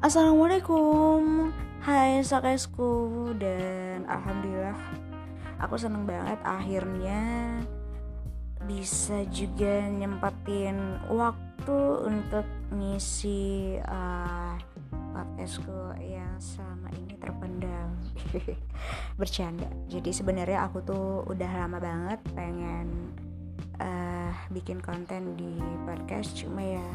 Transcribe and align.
Assalamualaikum. 0.00 1.52
Hai 1.84 2.24
Sakesku 2.24 3.36
Dan 3.36 4.08
Alhamdulillah 4.08 4.80
Aku 5.60 5.76
seneng 5.76 6.08
banget 6.08 6.40
akhirnya 6.40 7.20
Bisa 8.64 9.28
juga 9.28 9.84
nyempetin 9.92 11.04
waktu 11.04 11.80
untuk 12.08 12.48
ngisi 12.72 13.76
uh, 13.84 14.56
podcastku 15.12 15.92
yang 16.00 16.32
selama 16.40 16.88
ini 16.96 17.20
terpendam. 17.20 17.92
Bercanda. 19.20 19.68
Jadi 19.92 20.16
sebenarnya 20.16 20.64
aku 20.64 20.80
tuh 20.80 21.28
udah 21.28 21.50
lama 21.60 21.76
banget 21.76 22.20
pengen 22.32 23.12
uh, 23.76 24.32
bikin 24.48 24.80
konten 24.80 25.36
di 25.36 25.60
podcast. 25.84 26.32
Cuma 26.40 26.64
ya 26.64 26.88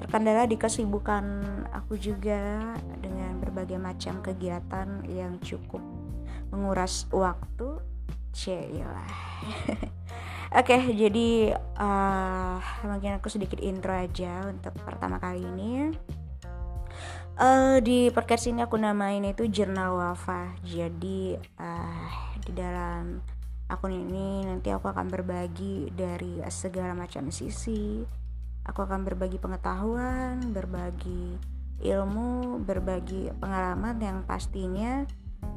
terkendala 0.00 0.48
di 0.48 0.56
kesibukan 0.56 1.44
aku 1.76 2.00
juga 2.00 2.72
dengan 3.04 3.36
berbagai 3.36 3.76
macam 3.76 4.24
kegiatan 4.24 5.04
yang 5.04 5.36
cukup 5.44 5.84
menguras 6.48 7.04
waktu. 7.12 7.78
Cielah 8.30 9.10
Oke 10.50 10.74
okay, 10.74 10.82
jadi 10.94 11.54
uh, 11.78 12.58
mungkin 12.86 13.18
aku 13.18 13.26
sedikit 13.26 13.58
intro 13.62 13.90
aja 13.90 14.50
untuk 14.50 14.74
pertama 14.82 15.18
kali 15.22 15.42
ini. 15.46 15.94
Uh, 17.38 17.78
Di 17.78 18.10
podcast 18.10 18.50
ini 18.50 18.62
aku 18.62 18.74
namain 18.74 19.22
itu 19.22 19.46
Jurnal 19.46 19.94
Wafa. 19.94 20.58
Jadi 20.66 21.38
uh, 21.38 22.06
di 22.42 22.50
dalam 22.50 23.22
akun 23.70 23.94
ini 23.94 24.42
nanti 24.42 24.74
aku 24.74 24.90
akan 24.90 25.06
berbagi 25.06 25.94
dari 25.94 26.42
segala 26.50 26.98
macam 26.98 27.30
sisi 27.30 28.02
Aku 28.70 28.86
akan 28.86 29.02
berbagi 29.02 29.42
pengetahuan, 29.42 30.54
berbagi 30.54 31.34
ilmu, 31.82 32.62
berbagi 32.62 33.34
pengalaman 33.42 33.98
yang 33.98 34.18
pastinya 34.22 35.02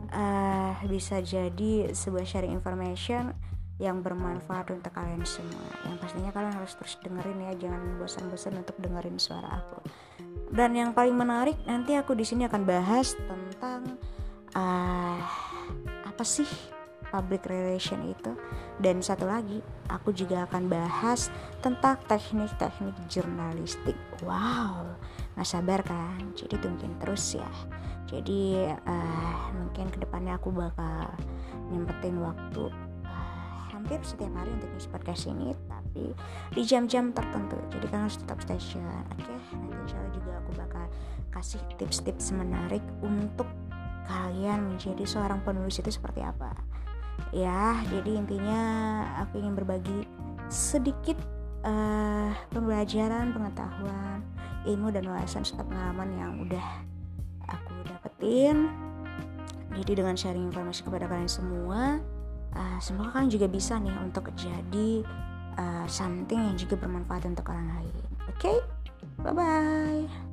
uh, 0.09 0.73
bisa 0.89 1.21
jadi 1.21 1.93
sebuah 1.93 2.25
sharing 2.25 2.57
information 2.57 3.37
yang 3.77 4.01
bermanfaat 4.01 4.73
untuk 4.73 4.89
kalian 4.97 5.21
semua. 5.29 5.61
Yang 5.85 5.97
pastinya 6.01 6.31
kalian 6.33 6.53
harus 6.57 6.73
terus 6.73 6.97
dengerin 7.05 7.37
ya, 7.37 7.69
jangan 7.69 7.81
bosan-bosan 8.01 8.53
untuk 8.65 8.77
dengerin 8.81 9.17
suara 9.21 9.61
aku. 9.61 9.77
Dan 10.53 10.73
yang 10.73 10.93
paling 10.93 11.13
menarik 11.13 11.57
nanti 11.69 11.93
aku 11.93 12.17
di 12.17 12.25
sini 12.25 12.45
akan 12.49 12.65
bahas 12.65 13.13
tentang 13.13 13.97
uh, 14.57 15.21
apa 16.05 16.23
sih 16.25 16.49
public 17.13 17.45
relation 17.45 18.01
itu. 18.09 18.33
Dan 18.81 19.05
satu 19.05 19.29
lagi 19.29 19.61
aku 19.93 20.09
juga 20.09 20.49
akan 20.49 20.65
bahas 20.65 21.29
tentang 21.61 22.01
teknik-teknik 22.09 22.97
jurnalistik. 23.05 23.95
Wow 24.25 24.97
nggak 25.33 25.49
sabar 25.49 25.79
kan? 25.81 26.33
Jadi 26.37 26.55
tungguin 26.61 26.95
terus 27.01 27.37
ya. 27.37 27.49
Jadi 28.05 28.69
uh, 28.69 29.43
mungkin 29.57 29.89
ke 29.89 29.97
depannya 29.97 30.37
aku 30.37 30.53
bakal 30.53 31.09
nyempetin 31.73 32.21
waktu 32.21 32.69
uh, 33.05 33.57
hampir 33.73 33.97
setiap 34.05 34.29
hari 34.37 34.53
untuk 34.53 34.69
ngisi 34.69 34.89
podcast 34.93 35.25
ini 35.25 35.57
tapi 35.65 36.13
di 36.53 36.61
jam-jam 36.61 37.09
tertentu. 37.09 37.57
Jadi 37.73 37.85
kan 37.89 38.05
harus 38.05 38.21
tetap 38.21 38.37
stay 38.45 38.57
oke? 38.61 38.77
Okay? 39.17 39.37
nanti 39.57 39.73
insya 39.89 39.97
Allah 39.97 40.13
juga 40.13 40.31
aku 40.45 40.51
bakal 40.53 40.85
kasih 41.33 41.61
tips-tips 41.81 42.29
menarik 42.37 42.85
untuk 43.01 43.49
kalian 44.05 44.75
menjadi 44.75 45.01
seorang 45.07 45.41
penulis 45.41 45.79
itu 45.79 45.89
seperti 45.89 46.21
apa 46.21 46.53
ya 47.33 47.81
jadi 47.89 48.21
intinya 48.21 48.61
aku 49.25 49.41
ingin 49.41 49.57
berbagi 49.57 50.05
sedikit 50.47 51.17
uh, 51.65 52.29
pembelajaran 52.53 53.33
pengetahuan 53.33 54.21
ilmu 54.69 54.93
dan 54.93 55.09
wawasan 55.09 55.43
serta 55.43 55.65
pengalaman 55.65 56.09
yang 56.15 56.31
udah 56.39 56.67
aku 57.49 57.73
dapetin. 57.89 58.69
Jadi 59.73 59.91
dengan 59.97 60.13
sharing 60.13 60.53
informasi 60.53 60.85
kepada 60.85 61.09
kalian 61.09 61.27
semua 61.27 61.97
uh, 62.53 62.77
semoga 62.77 63.17
kalian 63.17 63.33
juga 63.33 63.47
bisa 63.49 63.81
nih 63.81 63.97
untuk 63.97 64.29
jadi 64.37 65.01
uh, 65.57 65.85
something 65.89 66.37
yang 66.37 66.55
juga 66.55 66.77
bermanfaat 66.77 67.25
untuk 67.25 67.49
orang 67.49 67.81
lain. 67.81 68.05
Oke? 68.29 68.53
Okay? 68.53 68.57
bye 69.19 69.33
bye 69.33 70.32